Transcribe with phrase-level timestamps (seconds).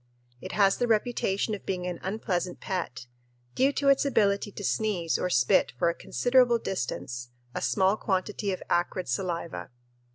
[0.41, 3.05] It has the reputation of being an unpleasant pet,
[3.53, 8.51] due to its ability to sneeze or spit for a considerable distance a small quantity
[8.51, 9.69] of acrid saliva.